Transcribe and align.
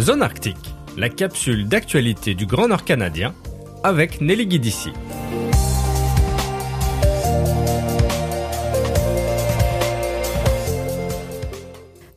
Zone 0.00 0.22
Arctique, 0.22 0.56
la 0.96 1.10
capsule 1.10 1.68
d'actualité 1.68 2.34
du 2.34 2.46
Grand 2.46 2.68
Nord 2.68 2.86
canadien 2.86 3.34
avec 3.84 4.22
Nelly 4.22 4.46
Guidici. 4.46 4.88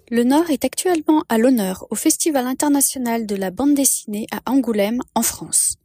Le 0.09 0.23
Nord 0.23 0.49
est 0.51 0.63
actuellement 0.63 1.25
à 1.27 1.37
l'honneur 1.37 1.85
au 1.89 1.95
Festival 1.95 2.47
international 2.47 3.25
de 3.25 3.35
la 3.35 3.51
bande 3.51 3.73
dessinée 3.73 4.27
à 4.31 4.49
Angoulême, 4.49 5.01
en 5.13 5.21
France. 5.21 5.75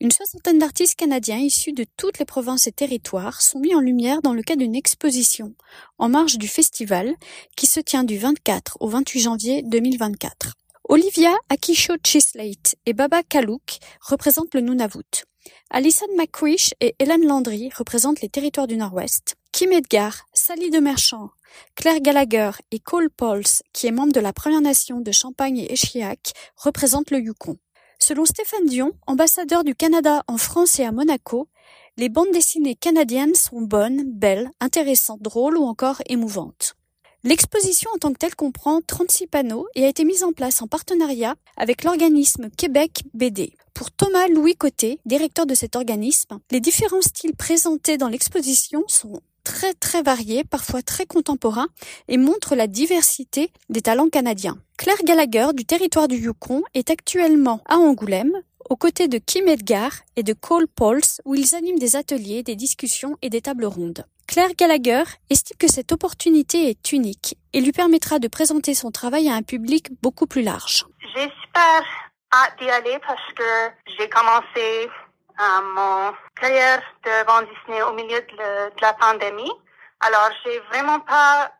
Une 0.00 0.10
soixantaine 0.10 0.58
d'artistes 0.58 0.98
canadiens 0.98 1.38
issus 1.38 1.72
de 1.72 1.86
toutes 1.96 2.18
les 2.18 2.24
provinces 2.24 2.66
et 2.66 2.72
territoires 2.72 3.42
sont 3.42 3.60
mis 3.60 3.76
en 3.76 3.80
lumière 3.80 4.22
dans 4.22 4.34
le 4.34 4.42
cadre 4.42 4.62
d'une 4.62 4.74
exposition 4.74 5.54
en 5.98 6.08
marge 6.08 6.38
du 6.38 6.48
festival 6.48 7.14
qui 7.56 7.68
se 7.68 7.78
tient 7.78 8.02
du 8.02 8.18
24 8.18 8.78
au 8.80 8.88
28 8.88 9.20
janvier 9.20 9.62
2024. 9.62 10.56
Olivia 10.92 11.34
Akisho 11.48 11.94
Chislate 12.04 12.76
et 12.84 12.92
Baba 12.92 13.22
Kalouk 13.22 13.78
représentent 14.02 14.52
le 14.52 14.60
Nunavut. 14.60 15.24
Alison 15.70 16.04
McCrish 16.18 16.74
et 16.82 16.94
Hélène 16.98 17.26
Landry 17.26 17.70
représentent 17.74 18.20
les 18.20 18.28
territoires 18.28 18.66
du 18.66 18.76
Nord-Ouest. 18.76 19.36
Kim 19.52 19.72
Edgar, 19.72 20.26
Sally 20.34 20.68
Demerchant, 20.68 21.30
Claire 21.76 22.02
Gallagher 22.02 22.50
et 22.72 22.78
Cole 22.78 23.08
Pauls, 23.08 23.62
qui 23.72 23.86
est 23.86 23.90
membre 23.90 24.12
de 24.12 24.20
la 24.20 24.34
Première 24.34 24.60
Nation 24.60 25.00
de 25.00 25.12
Champagne 25.12 25.56
et 25.56 25.72
Échiac, 25.72 26.34
représentent 26.56 27.10
le 27.10 27.20
Yukon. 27.20 27.56
Selon 27.98 28.26
Stéphane 28.26 28.66
Dion, 28.66 28.92
ambassadeur 29.06 29.64
du 29.64 29.74
Canada 29.74 30.22
en 30.28 30.36
France 30.36 30.78
et 30.78 30.84
à 30.84 30.92
Monaco, 30.92 31.48
les 31.96 32.10
bandes 32.10 32.32
dessinées 32.34 32.74
canadiennes 32.74 33.34
sont 33.34 33.62
bonnes, 33.62 34.02
belles, 34.04 34.50
intéressantes, 34.60 35.22
drôles 35.22 35.56
ou 35.56 35.64
encore 35.64 36.02
émouvantes. 36.10 36.76
L'exposition 37.24 37.88
en 37.94 37.98
tant 37.98 38.12
que 38.12 38.18
telle 38.18 38.34
comprend 38.34 38.80
36 38.84 39.28
panneaux 39.28 39.68
et 39.76 39.84
a 39.84 39.88
été 39.88 40.04
mise 40.04 40.24
en 40.24 40.32
place 40.32 40.60
en 40.60 40.66
partenariat 40.66 41.36
avec 41.56 41.84
l'organisme 41.84 42.50
Québec 42.56 43.04
BD. 43.14 43.52
Pour 43.74 43.92
Thomas 43.92 44.26
Louis 44.26 44.56
Côté, 44.56 44.98
directeur 45.06 45.46
de 45.46 45.54
cet 45.54 45.76
organisme, 45.76 46.40
les 46.50 46.58
différents 46.58 47.00
styles 47.00 47.36
présentés 47.36 47.96
dans 47.96 48.08
l'exposition 48.08 48.82
sont 48.88 49.20
très 49.44 49.72
très 49.74 50.02
variés, 50.02 50.42
parfois 50.42 50.82
très 50.82 51.06
contemporains, 51.06 51.68
et 52.08 52.16
montrent 52.16 52.56
la 52.56 52.66
diversité 52.66 53.52
des 53.68 53.82
talents 53.82 54.08
canadiens. 54.08 54.58
Claire 54.76 55.02
Gallagher 55.04 55.48
du 55.54 55.64
territoire 55.64 56.08
du 56.08 56.16
Yukon 56.16 56.62
est 56.74 56.90
actuellement 56.90 57.60
à 57.66 57.76
Angoulême, 57.76 58.32
aux 58.72 58.76
côtés 58.76 59.06
de 59.06 59.18
Kim 59.18 59.48
Edgar 59.48 59.90
et 60.16 60.22
de 60.22 60.32
Cole 60.32 60.66
Pauls, 60.66 61.20
où 61.26 61.34
ils 61.34 61.54
animent 61.54 61.78
des 61.78 61.94
ateliers, 61.94 62.42
des 62.42 62.56
discussions 62.56 63.18
et 63.20 63.28
des 63.28 63.42
tables 63.42 63.66
rondes. 63.66 64.06
Claire 64.26 64.54
Gallagher 64.56 65.02
estime 65.28 65.58
que 65.58 65.70
cette 65.70 65.92
opportunité 65.92 66.70
est 66.70 66.90
unique 66.90 67.36
et 67.52 67.60
lui 67.60 67.72
permettra 67.72 68.18
de 68.18 68.28
présenter 68.28 68.72
son 68.72 68.90
travail 68.90 69.28
à 69.28 69.34
un 69.34 69.42
public 69.42 69.88
beaucoup 70.00 70.26
plus 70.26 70.40
large. 70.40 70.86
Super 71.14 71.84
hâte 72.32 72.58
d'y 72.60 72.70
aller 72.70 72.98
parce 73.06 73.32
que 73.34 73.72
j'ai 73.98 74.08
commencé 74.08 74.88
euh, 74.88 75.60
mon 75.76 76.14
carrière 76.40 76.82
de 77.04 77.26
bande 77.26 77.44
dessinée 77.50 77.82
au 77.82 77.92
milieu 77.92 78.22
de, 78.22 78.80
la 78.80 78.94
pandémie. 78.94 79.52
Alors, 80.00 80.30
j'ai 80.46 80.58
vraiment 80.70 81.00
pas 81.00 81.52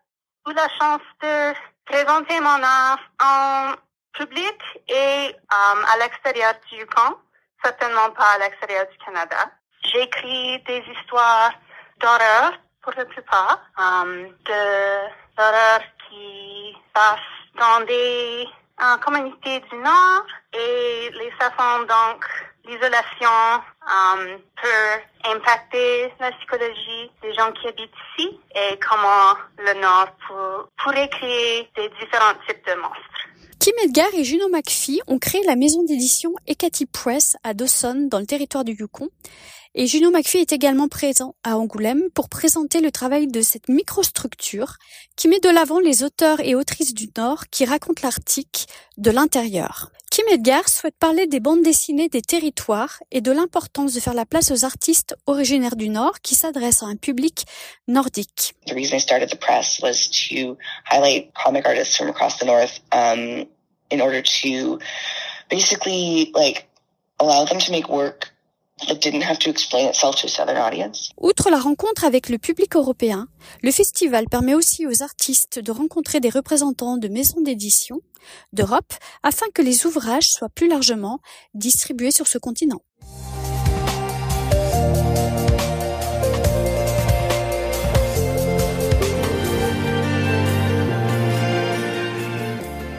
eu 0.48 0.54
la 0.54 0.68
chance 0.80 1.02
de 1.22 1.52
présenter 1.84 2.40
mon 2.40 2.62
art 2.62 3.00
en 3.22 3.74
public 4.14 4.58
et 4.88 5.34
euh, 5.34 5.82
à 5.92 5.96
l'extérieur 5.98 6.54
du 6.70 6.86
camp, 6.86 7.16
certainement 7.64 8.10
pas 8.10 8.32
à 8.34 8.38
l'extérieur 8.38 8.86
du 8.90 8.98
Canada. 8.98 9.50
J'écris 9.84 10.62
des 10.66 10.82
histoires 10.92 11.52
d'horreur 12.00 12.52
pour 12.82 12.92
la 12.96 13.04
plupart, 13.04 13.60
um, 13.78 14.28
de 14.44 15.38
l'horreur 15.38 15.80
qui 16.08 16.76
passe 16.92 17.20
dans 17.58 17.84
des 17.86 18.46
uh, 18.80 18.98
communautés 19.00 19.60
du 19.60 19.76
Nord 19.76 20.26
et 20.52 21.10
les 21.10 21.30
façons 21.32 21.80
donc 21.80 22.24
l'isolation 22.64 23.62
um, 23.86 24.38
peut 24.60 25.30
impacter 25.30 26.12
la 26.20 26.30
psychologie 26.32 27.10
des 27.22 27.34
gens 27.34 27.52
qui 27.52 27.68
habitent 27.68 27.90
ici 28.18 28.40
et 28.54 28.78
comment 28.78 29.34
le 29.58 29.74
Nord 29.80 30.08
pourrait 30.82 31.08
créer 31.08 31.70
des 31.76 31.88
différents 32.00 32.34
types 32.46 32.64
de 32.66 32.74
monstres. 32.74 33.11
Kim 33.72 33.88
Edgar 33.88 34.14
et 34.14 34.24
Juno 34.24 34.50
McPhee 34.50 35.00
ont 35.06 35.18
créé 35.18 35.40
la 35.46 35.56
maison 35.56 35.82
d'édition 35.82 36.34
Ekati 36.46 36.84
Press 36.84 37.36
à 37.42 37.54
Dawson, 37.54 38.06
dans 38.10 38.18
le 38.18 38.26
territoire 38.26 38.64
du 38.64 38.76
Yukon. 38.78 39.08
Et 39.74 39.86
Juno 39.86 40.10
McPhee 40.10 40.40
est 40.40 40.52
également 40.52 40.88
présent 40.88 41.34
à 41.42 41.56
Angoulême 41.56 42.10
pour 42.14 42.28
présenter 42.28 42.82
le 42.82 42.90
travail 42.90 43.28
de 43.28 43.40
cette 43.40 43.70
microstructure 43.70 44.74
qui 45.16 45.28
met 45.28 45.40
de 45.40 45.48
l'avant 45.48 45.80
les 45.80 46.02
auteurs 46.02 46.40
et 46.40 46.54
autrices 46.54 46.92
du 46.92 47.08
Nord 47.16 47.46
qui 47.50 47.64
racontent 47.64 48.02
l'Arctique 48.02 48.66
de 48.98 49.10
l'intérieur. 49.10 49.90
Kim 50.10 50.26
Edgar 50.30 50.68
souhaite 50.68 50.98
parler 50.98 51.26
des 51.26 51.40
bandes 51.40 51.62
dessinées 51.62 52.10
des 52.10 52.20
territoires 52.20 53.02
et 53.10 53.22
de 53.22 53.32
l'importance 53.32 53.94
de 53.94 54.00
faire 54.00 54.12
la 54.12 54.26
place 54.26 54.50
aux 54.50 54.66
artistes 54.66 55.16
originaires 55.24 55.76
du 55.76 55.88
Nord 55.88 56.20
qui 56.20 56.34
s'adressent 56.34 56.82
à 56.82 56.86
un 56.86 56.96
public 56.96 57.46
nordique. 57.88 58.52
The 58.66 58.74
reason 58.74 58.98
I 58.98 59.00
started 59.00 59.30
the 59.30 59.38
press 59.38 59.80
was 59.82 60.10
to 60.28 60.58
highlight 60.84 61.32
comic 61.42 61.64
artists 61.64 61.96
from 61.96 62.10
across 62.10 62.36
the 62.38 62.44
North 62.44 62.82
um, 62.92 63.46
in 63.92 64.00
order 64.00 64.22
to 64.22 64.78
basically 65.50 66.32
like 66.34 66.68
allow 67.20 67.44
them 67.44 67.58
to 67.58 67.70
make 67.70 67.88
work 67.88 68.32
Outre 71.20 71.50
la 71.50 71.58
rencontre 71.58 72.04
avec 72.04 72.28
le 72.28 72.38
public 72.38 72.74
européen, 72.74 73.28
le 73.62 73.70
festival 73.70 74.26
permet 74.28 74.54
aussi 74.54 74.86
aux 74.86 75.02
artistes 75.02 75.58
de 75.58 75.70
rencontrer 75.70 76.20
des 76.20 76.30
représentants 76.30 76.96
de 76.96 77.08
maisons 77.08 77.40
d'édition 77.40 78.00
d'Europe 78.52 78.92
afin 79.22 79.46
que 79.54 79.62
les 79.62 79.86
ouvrages 79.86 80.28
soient 80.28 80.48
plus 80.48 80.68
largement 80.68 81.20
distribués 81.54 82.10
sur 82.10 82.26
ce 82.26 82.38
continent. 82.38 82.82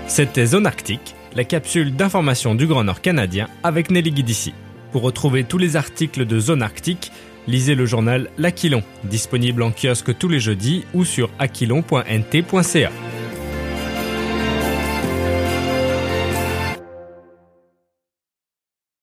C'était 0.08 0.46
Zone 0.46 0.68
Arctique, 0.68 1.16
la 1.36 1.44
capsule 1.44 1.96
d'information 1.96 2.56
du 2.56 2.68
Grand 2.68 2.84
Nord 2.84 3.02
canadien 3.02 3.48
avec 3.64 3.90
Nelly 3.90 4.12
Guidici. 4.12 4.54
Pour 4.92 5.02
retrouver 5.02 5.44
tous 5.44 5.58
les 5.58 5.76
articles 5.76 6.26
de 6.26 6.40
Zone 6.40 6.62
Arctique, 6.62 7.12
lisez 7.48 7.74
le 7.74 7.86
journal 7.86 8.30
L'Aquilon, 8.38 8.84
disponible 9.06 9.64
en 9.64 9.72
kiosque 9.72 10.18
tous 10.18 10.28
les 10.28 10.40
jeudis 10.40 10.84
ou 10.94 11.06
sur 11.06 11.30
aquilon.nt.ca. 11.40 12.92